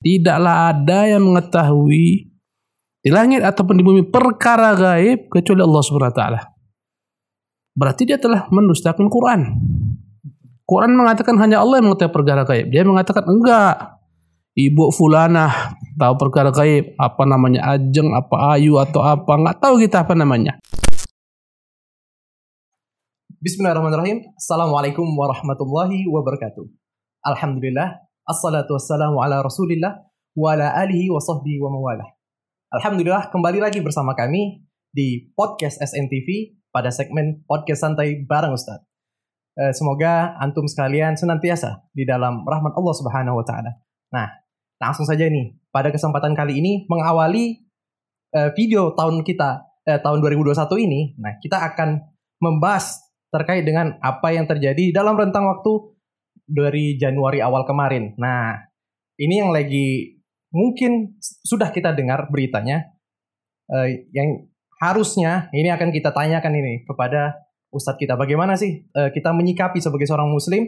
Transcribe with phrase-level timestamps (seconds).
[0.00, 2.32] Tidaklah ada yang mengetahui
[3.00, 6.40] di langit ataupun di bumi perkara gaib kecuali Allah Subhanahu wa taala.
[7.76, 9.40] Berarti dia telah mendustakan Quran.
[10.64, 12.72] Quran mengatakan hanya Allah yang mengetahui perkara gaib.
[12.72, 14.00] Dia mengatakan enggak.
[14.50, 20.02] Ibu fulanah tahu perkara gaib, apa namanya Ajeng, apa Ayu atau apa, enggak tahu kita
[20.02, 20.58] apa namanya.
[23.40, 24.36] Bismillahirrahmanirrahim.
[24.36, 26.66] Assalamualaikum warahmatullahi wabarakatuh.
[27.24, 28.09] Alhamdulillah.
[28.30, 30.06] Assalatu wassalamu ala rasulillah
[30.38, 32.06] wa ala alihi wa sahbihi wa mawalah.
[32.70, 34.62] Alhamdulillah kembali lagi bersama kami
[34.94, 38.86] di podcast SNTV pada segmen podcast santai bareng Ustadz.
[39.58, 43.82] Eh, semoga antum sekalian senantiasa di dalam rahmat Allah Subhanahu wa taala.
[44.14, 44.30] Nah,
[44.78, 47.66] langsung saja nih pada kesempatan kali ini mengawali
[48.30, 50.54] eh, video tahun kita eh, tahun 2021
[50.86, 51.98] ini, nah kita akan
[52.38, 52.94] membahas
[53.34, 55.98] terkait dengan apa yang terjadi dalam rentang waktu
[56.50, 58.18] dari Januari awal kemarin.
[58.18, 58.58] Nah,
[59.16, 60.18] ini yang lagi
[60.50, 61.14] mungkin
[61.46, 62.90] sudah kita dengar beritanya
[63.70, 64.50] eh, yang
[64.82, 67.38] harusnya ini akan kita tanyakan ini kepada
[67.70, 70.66] ustadz kita bagaimana sih eh, kita menyikapi sebagai seorang muslim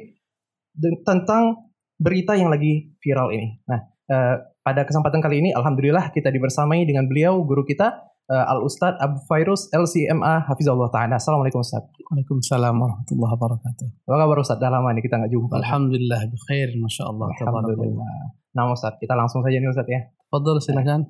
[1.02, 3.58] tentang berita yang lagi viral ini.
[3.66, 8.60] Nah, eh, pada kesempatan kali ini alhamdulillah kita dibersamai dengan beliau guru kita uh, Al
[8.62, 11.18] Ustadz Abu Fairuz LCMA Hafizullah Ta'ala.
[11.18, 11.82] Assalamualaikum Ustaz.
[12.12, 13.86] Waalaikumsalam warahmatullahi wabarakatuh.
[14.06, 14.58] Apa kabar Ustaz?
[14.60, 15.54] Dah lama nih kita nggak jumpa.
[15.58, 17.28] Alhamdulillah bikhair, Masya Allah.
[17.42, 18.06] Alhamdulillah.
[18.52, 20.00] Nah Ustaz, kita langsung saja nih Ustaz ya.
[20.28, 21.08] Fadol silakan.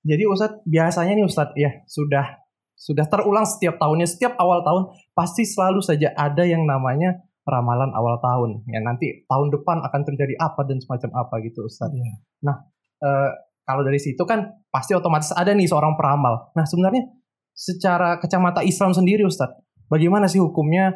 [0.00, 2.40] Jadi Ustaz, biasanya nih Ustaz ya sudah
[2.80, 8.16] sudah terulang setiap tahunnya, setiap awal tahun pasti selalu saja ada yang namanya ramalan awal
[8.24, 8.64] tahun.
[8.72, 11.92] Ya nanti tahun depan akan terjadi apa dan semacam apa gitu Ustaz.
[11.92, 12.24] Iya.
[12.40, 12.56] Nah,
[13.04, 13.30] eh,
[13.64, 16.52] kalau dari situ kan pasti otomatis ada nih seorang peramal.
[16.56, 17.06] Nah sebenarnya
[17.54, 20.94] secara kacamata Islam sendiri Ustadz, bagaimana sih hukumnya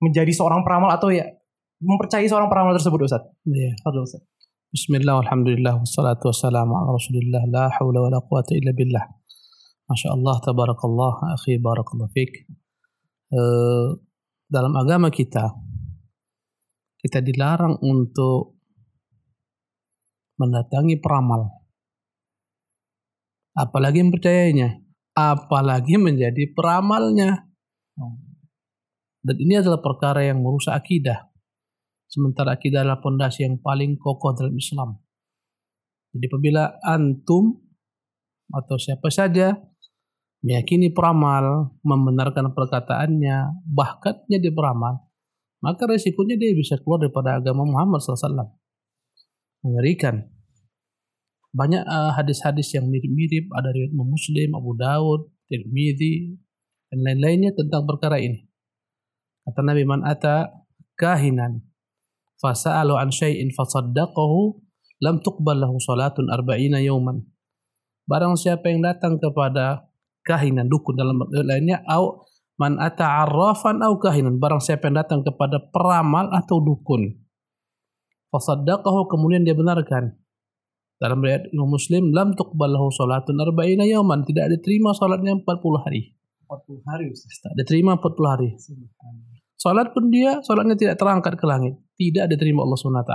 [0.00, 1.26] menjadi seorang peramal atau ya
[1.80, 3.32] mempercayai seorang peramal tersebut Ustadz?
[3.44, 3.76] Iya.
[3.84, 4.36] Fadl Ustadz.
[4.66, 9.08] Bismillah, alhamdulillah, wassalatu wassalamu ala rasulillah, la hawla wa la quwata illa billah.
[9.86, 12.50] Masya Allah, tabarakallah, akhi barakallah fik.
[13.30, 13.88] Eh,
[14.50, 15.54] dalam agama kita,
[16.98, 18.58] kita dilarang untuk
[20.36, 21.65] mendatangi peramal.
[23.56, 24.84] Apalagi mempercayainya.
[25.16, 27.48] Apalagi menjadi peramalnya.
[29.24, 31.32] Dan ini adalah perkara yang merusak akidah.
[32.06, 35.00] Sementara akidah adalah pondasi yang paling kokoh dalam Islam.
[36.14, 37.66] Jadi apabila antum
[38.52, 39.58] atau siapa saja
[40.46, 45.10] meyakini peramal, membenarkan perkataannya, bahkan jadi peramal,
[45.58, 48.54] maka resikonya dia bisa keluar daripada agama Muhammad SAW.
[49.66, 50.35] Mengerikan.
[51.56, 56.36] Banyak uh, hadis-hadis yang mirip-mirip, ada riwayat Muslim, Abu Dawud, Tirmidzi,
[56.92, 58.44] dan lain-lainnya tentang perkara ini.
[59.48, 60.52] Kata Nabi man ata
[61.00, 61.64] kahinan
[62.36, 64.60] fasa'alu an syai'in fasaddaqahu
[65.00, 67.24] lam tuqbal lahu salatun arba'ina yawman.
[68.04, 69.88] Barang siapa yang datang kepada
[70.26, 72.26] kahinan dukun dalam lainnya au
[72.58, 77.14] man ata arrafan au kahinan barang siapa yang datang kepada peramal atau dukun
[78.34, 80.18] fasaddaqahu kemudian dia benarkan
[80.96, 86.16] dalam riwayat Imam Muslim lam tuqbal lahu salatun arba'ina yawman tidak diterima salatnya 40 hari
[86.46, 87.42] 40 hari Ustaz.
[87.42, 88.50] tak diterima 40 hari
[89.56, 91.80] Salat pun dia, salatnya tidak terangkat ke langit.
[91.96, 93.14] Tidak diterima Allah SWT.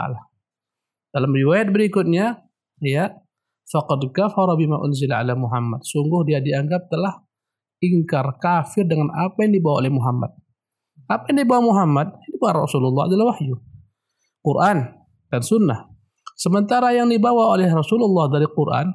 [1.14, 2.34] Dalam riwayat berikutnya,
[2.82, 3.14] ya,
[3.70, 5.86] faqad kafara bima unzila ala Muhammad.
[5.86, 7.22] Sungguh dia dianggap telah
[7.78, 10.32] ingkar kafir dengan apa yang dibawa oleh Muhammad.
[11.06, 12.08] Apa yang dibawa Muhammad?
[12.26, 13.56] Ini dibawa Rasulullah adalah wahyu.
[14.42, 14.78] Quran
[15.30, 15.91] dan sunnah.
[16.42, 18.90] Sementara yang dibawa oleh Rasulullah dari Quran,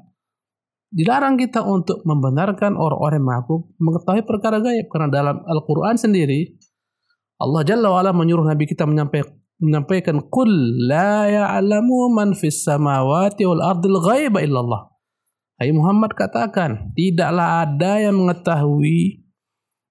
[0.90, 4.90] dilarang kita untuk membenarkan orang-orang yang mengaku mengetahui perkara gaib.
[4.90, 6.58] Karena dalam Al-Quran sendiri,
[7.38, 8.82] Allah Jalla wa'ala menyuruh Nabi kita
[9.62, 10.50] menyampaikan qul
[10.90, 14.90] la ya'lamu man fis samawati wal ardil ghaiba illallah.
[15.62, 19.22] Hai Muhammad katakan, tidaklah ada yang mengetahui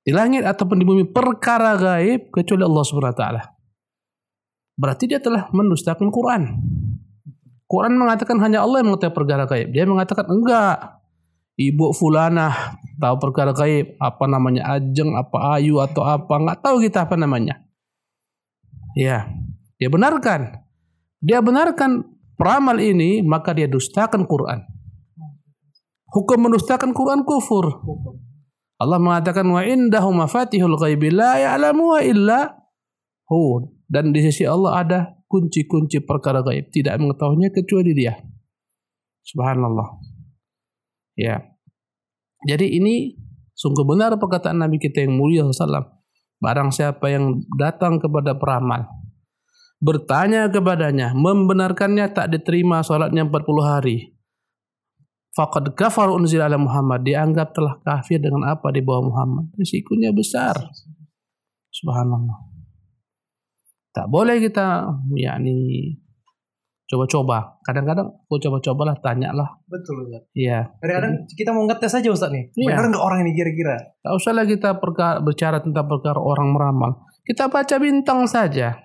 [0.03, 3.43] di langit ataupun di bumi perkara gaib kecuali Allah Subhanahu wa taala.
[4.75, 6.43] Berarti dia telah mendustakan Quran.
[7.65, 9.73] Quran mengatakan hanya Allah yang mengetahui perkara gaib.
[9.73, 11.01] Dia mengatakan enggak.
[11.55, 17.07] Ibu fulanah tahu perkara gaib, apa namanya Ajeng, apa Ayu atau apa, nggak tahu kita
[17.07, 17.63] apa namanya.
[18.91, 19.31] Ya,
[19.79, 20.67] dia benarkan.
[21.23, 22.03] Dia benarkan
[22.35, 24.67] peramal ini, maka dia dustakan Quran.
[26.11, 27.84] Hukum mendustakan Quran kufur.
[28.75, 32.40] Allah mengatakan wa indahu mafatihul ghaibi la ya'lamuha illa
[33.31, 33.63] hu.
[33.87, 38.13] Dan di sisi Allah ada kunci-kunci perkara gaib, tidak mengetahuinya kecuali Dia.
[39.25, 39.99] Subhanallah.
[41.17, 41.41] Ya.
[42.45, 43.17] Jadi ini
[43.57, 45.97] sungguh benar perkataan Nabi kita yang mulia SAW.
[46.37, 48.85] Barang siapa yang datang kepada peramal
[49.85, 53.97] bertanya kepadanya, membenarkannya tak diterima sholatnya 40 hari.
[55.35, 57.03] Faqad kafar unzil ala Muhammad.
[57.03, 59.51] Dianggap telah kafir dengan apa di bawah Muhammad.
[59.59, 60.55] Risikonya besar.
[61.75, 62.54] Subhanallah.
[63.95, 65.55] Tak boleh kita yakni
[66.85, 67.57] coba-coba.
[67.63, 69.57] Kadang-kadang aku coba-cobalah, tanyalah.
[69.65, 70.27] Betul Ustaz.
[70.35, 70.69] Iya.
[70.83, 72.51] Kadang-kadang kita mau ngetes aja Ustaz nih.
[72.53, 72.75] Iya.
[72.75, 73.75] Benar nggak orang ini kira-kira?
[74.03, 77.07] Tak usahlah kita perka- bicara tentang perkara orang meramal.
[77.23, 78.77] Kita baca bintang saja.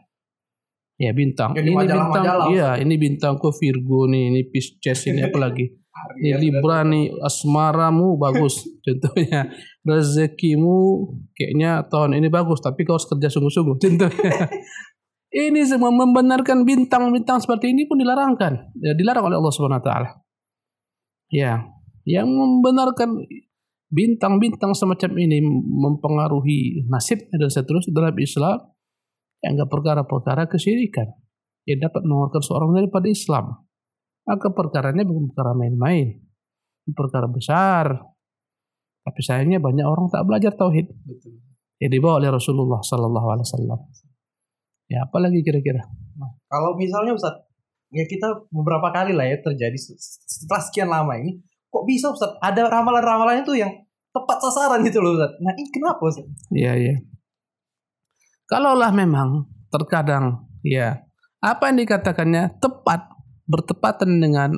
[1.01, 1.57] Ya bintang.
[1.57, 2.57] Yang di ini majalah-majalah, bintang.
[2.57, 5.67] Iya, ini bintangku Virgo nih, ini Pisces ini apa lagi?
[6.17, 8.65] Ini Libra nih, asmaramu bagus.
[8.87, 9.53] Contohnya
[9.85, 13.77] rezekimu kayaknya tahun ini bagus, tapi kau harus kerja sungguh-sungguh.
[13.85, 14.49] Contohnya.
[15.31, 18.75] Ini semua membenarkan bintang-bintang seperti ini pun dilarangkan.
[18.83, 20.11] Ya, dilarang oleh Allah Subhanahu wa taala.
[21.31, 21.71] Ya,
[22.03, 23.15] yang membenarkan
[23.91, 28.59] bintang-bintang semacam ini mempengaruhi nasibnya dan seterusnya dalam Islam
[29.43, 31.11] dianggap perkara-perkara kesyirikan
[31.67, 33.67] yang dapat mengeluarkan seorang daripada Islam.
[34.27, 36.23] Maka perkaranya bukan perkara main-main.
[36.91, 38.03] Perkara besar.
[39.07, 40.91] Tapi sayangnya banyak orang tak belajar tauhid.
[40.91, 41.39] Betul.
[41.81, 43.81] Yang dibawa oleh Rasulullah sallallahu alaihi wasallam.
[44.91, 45.87] Ya, apalagi kira-kira?
[46.19, 47.47] Nah, kalau misalnya Ustaz,
[47.95, 49.95] ya kita beberapa kali lah ya terjadi se-
[50.27, 51.39] setelah sekian lama ini,
[51.71, 53.71] kok bisa Ustaz ada ramalan-ramalannya tuh yang
[54.11, 55.39] tepat sasaran gitu loh Ustaz.
[55.39, 56.27] Nah, ini kenapa Ustaz?
[56.51, 56.95] Iya, iya.
[58.51, 61.07] Kalaulah memang terkadang ya
[61.39, 63.07] apa yang dikatakannya tepat
[63.47, 64.51] bertepatan dengan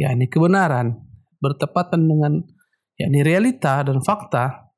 [0.00, 0.96] ya ini kebenaran,
[1.36, 2.32] bertepatan dengan
[2.96, 4.72] ya ini realita dan fakta,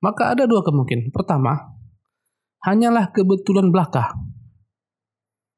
[0.00, 1.12] maka ada dua kemungkinan.
[1.12, 1.76] Pertama,
[2.62, 4.14] hanyalah kebetulan belaka.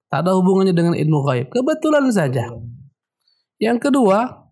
[0.08, 2.48] Tak ada hubungannya dengan ilmu gaib, kebetulan saja.
[3.58, 4.46] Yang kedua,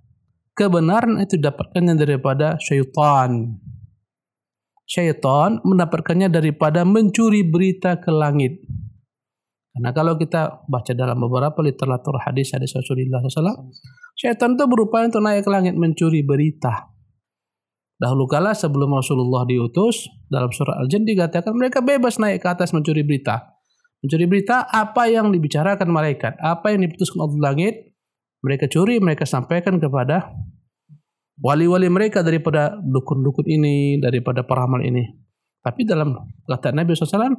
[0.52, 3.58] kebenaran itu dapatkannya daripada syaitan.
[4.84, 8.60] Syaitan mendapatkannya daripada mencuri berita ke langit.
[9.72, 13.72] Karena kalau kita baca dalam beberapa literatur hadis-hadis Rasulullah SAW,
[14.12, 16.91] syaitan itu berupaya untuk naik ke langit mencuri berita.
[18.02, 23.06] Dahulu kala sebelum Rasulullah diutus, dalam surah Al-Jin dikatakan mereka bebas naik ke atas mencuri
[23.06, 23.54] berita.
[24.02, 27.74] Mencuri berita apa yang dibicarakan malaikat, apa yang diputuskan Allah di langit,
[28.42, 30.34] mereka curi, mereka sampaikan kepada
[31.38, 35.06] wali-wali mereka daripada dukun-dukun ini, daripada peramal ini.
[35.62, 37.38] Tapi dalam kata Nabi SAW,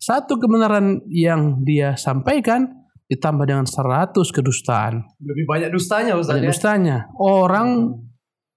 [0.00, 2.64] satu kebenaran yang dia sampaikan
[3.12, 5.04] ditambah dengan seratus kedustaan.
[5.20, 6.48] Lebih banyak dustanya Ustaz Banyak ya.
[6.48, 6.96] dustanya.
[7.20, 7.68] Orang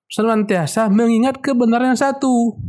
[0.10, 2.60] senantiasa mengingat kebenaran yang satu.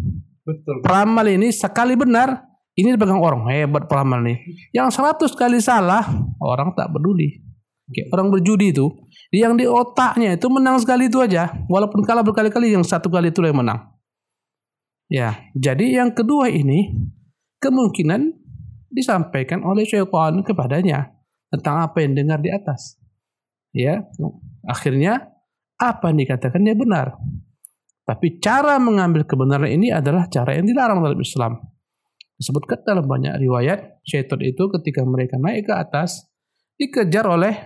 [0.47, 0.79] Betul.
[0.85, 2.47] Peramal ini sekali benar,
[2.79, 3.50] ini dipegang orang.
[3.50, 4.38] Hebat peramal nih.
[4.71, 6.06] Yang seratus kali salah,
[6.38, 7.43] orang tak peduli.
[7.87, 8.87] Kayak orang berjudi itu,
[9.31, 13.43] yang di otaknya itu menang sekali itu aja, walaupun kalah berkali-kali, yang satu kali itu
[13.47, 13.94] yang menang.
[15.06, 16.99] Ya, jadi yang kedua ini
[17.62, 18.35] kemungkinan
[18.91, 21.15] disampaikan oleh syaitan kepadanya
[21.47, 22.99] tentang apa yang dengar di atas.
[23.71, 24.03] Ya,
[24.67, 25.36] akhirnya
[25.76, 27.17] apa yang dikatakannya benar.
[28.06, 31.58] Tapi cara mengambil kebenaran ini adalah cara yang dilarang dalam Islam.
[32.37, 36.28] Disebutkan dalam banyak riwayat, syaitan itu ketika mereka naik ke atas
[36.76, 37.56] dikejar oleh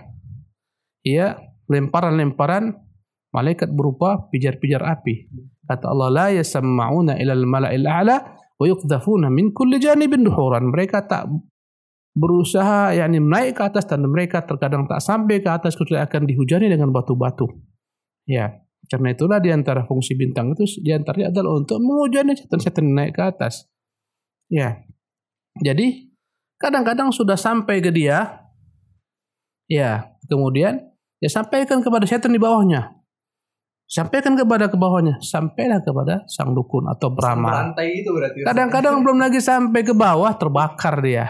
[1.03, 1.37] ya
[1.67, 2.73] lemparan-lemparan
[3.35, 5.27] malaikat berupa pijar-pijar api.
[5.67, 8.17] Kata Allah, la yasamma'una ilal mala'il a'la
[8.59, 10.71] wa yuqdhafuna min kulli janibin duhuran.
[10.71, 11.31] Mereka tak
[12.11, 16.67] berusaha yakni naik ke atas dan mereka terkadang tak sampai ke atas kecuali akan dihujani
[16.67, 17.70] dengan batu-batu.
[18.29, 23.15] Ya, karena itulah di antara fungsi bintang itu di antaranya adalah untuk menghujani setan-setan naik
[23.15, 23.71] ke atas.
[24.51, 24.83] Ya.
[25.63, 26.11] Jadi
[26.59, 28.43] kadang-kadang sudah sampai ke dia
[29.71, 30.91] ya, kemudian
[31.23, 32.99] ya sampaikan kepada setan di bawahnya.
[33.91, 37.11] Sampaikan kepada ke bawahnya, sampailah kepada sang dukun atau
[37.91, 38.37] itu berarti.
[38.39, 38.47] Ustaz.
[38.55, 41.27] Kadang-kadang belum lagi sampai ke bawah terbakar dia.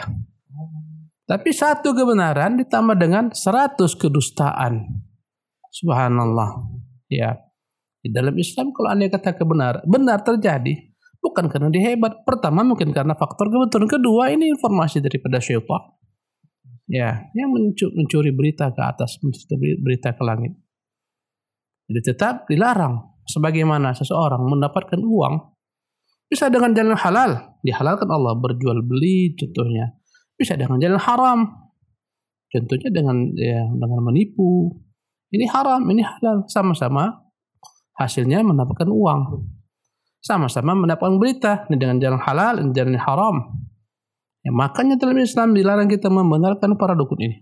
[1.25, 4.93] Tapi satu kebenaran ditambah dengan seratus kedustaan.
[5.73, 6.80] Subhanallah.
[7.11, 7.35] Ya.
[7.99, 10.73] Di dalam Islam kalau anda kata kebenar, benar terjadi.
[11.21, 12.23] Bukan karena dia hebat.
[12.25, 13.85] Pertama mungkin karena faktor kebetulan.
[13.85, 15.93] Kedua ini informasi daripada syaitan.
[16.89, 20.57] Ya, yang mencu- mencuri berita ke atas, mencuri berita ke langit.
[21.91, 23.11] Jadi tetap dilarang.
[23.21, 25.35] Sebagaimana seseorang mendapatkan uang
[26.31, 29.99] bisa dengan jalan halal, dihalalkan Allah berjual beli contohnya.
[30.39, 31.39] Bisa dengan jalan haram.
[32.47, 34.71] Contohnya dengan ya, dengan menipu.
[35.31, 37.23] Ini haram, ini halal, sama-sama
[37.95, 39.47] hasilnya mendapatkan uang.
[40.21, 43.35] Sama-sama mendapatkan berita ini dengan jalan halal, ini jalan haram.
[44.43, 47.37] Ya, makanya dalam Islam dilarang kita membenarkan para dukun ini.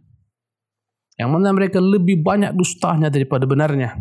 [1.19, 4.00] Yang mana mereka lebih banyak dustanya daripada benarnya.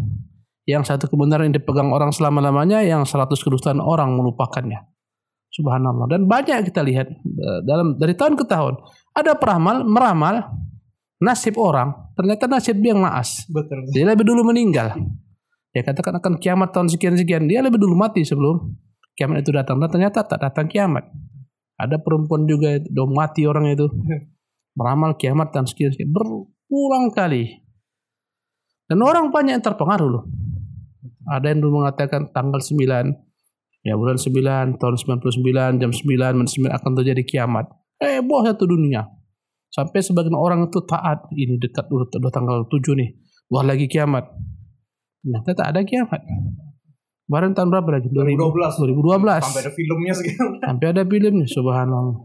[0.69, 4.85] Yang satu kebenaran yang dipegang orang selama-lamanya, yang seratus kedustaan orang melupakannya.
[5.49, 6.07] Subhanallah.
[6.13, 8.77] Dan banyak kita lihat eh, dalam dari tahun ke tahun
[9.17, 10.45] Ada peramal meramal
[11.19, 13.47] nasib orang, ternyata nasib dia yang naas.
[13.51, 13.87] Betul.
[13.91, 14.95] Dia lebih dulu meninggal.
[15.75, 17.47] Dia katakan akan kiamat tahun sekian-sekian.
[17.47, 18.75] Dia lebih dulu mati sebelum
[19.15, 19.79] kiamat itu datang.
[19.79, 21.07] Dan ternyata tak datang kiamat.
[21.79, 23.87] Ada perempuan juga dong mati orang itu.
[24.75, 26.11] Meramal kiamat tahun sekian-sekian.
[26.11, 27.63] Berulang kali.
[28.89, 30.25] Dan orang banyak yang terpengaruh loh.
[31.29, 33.87] Ada yang dulu mengatakan tanggal 9.
[33.87, 37.69] Ya bulan 9 tahun 99 jam 9 menit 9 akan terjadi kiamat.
[38.01, 39.07] Eh boh satu dunia.
[39.69, 41.29] Sampai sebagian orang itu taat.
[41.33, 43.11] Ini dekat udah, tanggal 7 nih.
[43.53, 44.29] Wah lagi kiamat.
[45.25, 46.21] Ternyata tak ada kiamat.
[47.29, 48.09] Kemarin tahun berapa lagi?
[48.09, 48.97] 2012.
[48.97, 49.45] 2012.
[49.45, 50.53] Sampai ada filmnya sekarang.
[50.65, 52.19] Sampai ada filmnya, subhanallah.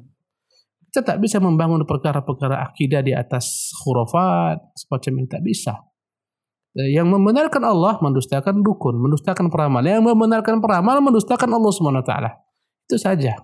[0.88, 5.74] Kita tak bisa membangun perkara-perkara akidah di atas khurafat, semacam ini tak bisa.
[6.74, 9.84] Yang membenarkan Allah mendustakan dukun, mendustakan peramal.
[9.84, 12.32] Yang membenarkan peramal mendustakan Allah Subhanahu wa taala.
[12.88, 13.36] Itu saja.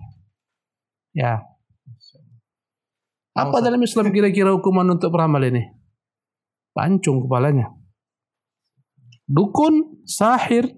[1.12, 1.44] Ya.
[3.40, 5.64] Apa dalam Islam kira-kira hukuman untuk peramal ini?
[6.76, 7.72] Pancung kepalanya.
[9.24, 10.68] Dukun, sahir,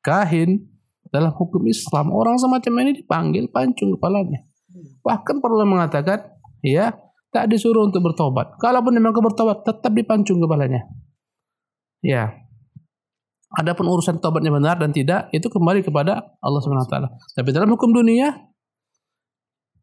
[0.00, 0.72] kahin
[1.12, 4.48] dalam hukum Islam orang semacam ini dipanggil pancung kepalanya.
[5.04, 6.32] Bahkan perlu mengatakan,
[6.64, 6.96] ya
[7.28, 8.56] tak disuruh untuk bertobat.
[8.56, 10.88] Kalaupun memang bertobat, tetap dipancung kepalanya.
[12.00, 12.40] Ya.
[13.52, 17.08] Adapun urusan tobatnya benar dan tidak itu kembali kepada Allah Subhanahu wa taala.
[17.36, 18.32] Tapi dalam hukum dunia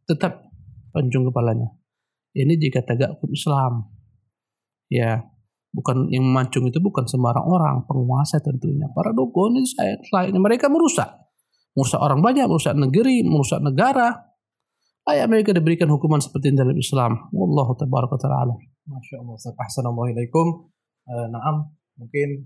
[0.09, 0.49] tetap
[0.89, 1.78] pancung kepalanya.
[2.33, 3.73] Ini jika tegak hukum Islam.
[4.89, 5.21] Ya,
[5.73, 8.89] bukan yang memancung itu bukan sembarang orang, penguasa tentunya.
[8.93, 11.09] Para dukun saya lainnya mereka merusak.
[11.77, 14.29] Merusak orang banyak, merusak negeri, merusak negara.
[15.05, 17.29] Ayat mereka diberikan hukuman seperti dalam Islam.
[17.33, 18.53] Wallahu tabaraka taala.
[18.85, 19.37] Masya Allah.
[19.37, 20.69] Assalamualaikum.
[21.09, 22.45] Uh, naam, mungkin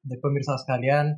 [0.00, 1.12] dari pemirsa sekalian,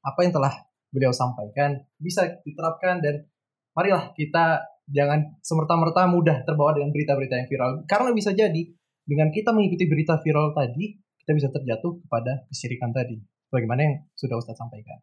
[0.00, 0.52] apa yang telah
[0.92, 3.28] beliau sampaikan bisa diterapkan dan
[3.72, 4.60] marilah kita
[4.92, 7.70] jangan semerta-merta mudah terbawa dengan berita-berita yang viral.
[7.88, 8.62] Karena bisa jadi
[9.02, 10.94] dengan kita mengikuti berita viral tadi,
[11.24, 13.18] kita bisa terjatuh kepada kesyirikan tadi.
[13.50, 15.00] Bagaimana yang sudah Ustaz sampaikan.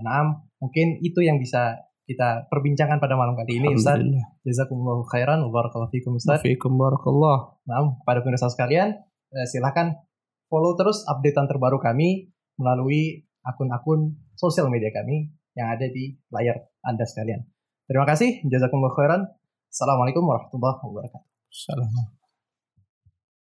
[0.00, 3.98] Nah, mungkin itu yang bisa kita perbincangkan pada malam kali ini Ustaz.
[4.46, 6.42] Jazakumullah khairan wa barakallahu fikum Ustaz.
[6.42, 7.58] Fikum barakallah.
[7.66, 8.94] Nah, pada pemirsa sekalian,
[9.34, 9.98] eh, silakan
[10.50, 17.06] follow terus updatean terbaru kami melalui akun-akun sosial media kami yang ada di layar Anda
[17.06, 17.46] sekalian.
[17.90, 18.38] Terima kasih.
[18.46, 19.26] Jazakumullah khairan.
[19.66, 21.26] Assalamualaikum warahmatullahi wabarakatuh.
[21.50, 22.19] Salam.